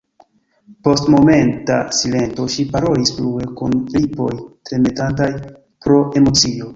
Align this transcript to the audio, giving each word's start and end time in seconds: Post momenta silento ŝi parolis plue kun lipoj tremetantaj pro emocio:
Post 0.85 1.09
momenta 1.15 1.75
silento 1.97 2.45
ŝi 2.53 2.65
parolis 2.71 3.11
plue 3.17 3.49
kun 3.59 3.75
lipoj 3.97 4.31
tremetantaj 4.71 5.29
pro 5.87 6.01
emocio: 6.23 6.67